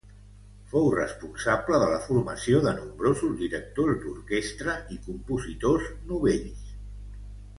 Fou 0.69 0.85
responsable 0.93 1.81
de 1.83 1.89
la 1.91 1.99
formació 2.05 2.61
de 2.63 2.73
nombrosos 2.79 3.35
directors 3.43 4.01
d'orquestra 4.07 4.75
i 4.97 4.99
compositors 5.09 5.93
novells. 6.13 6.75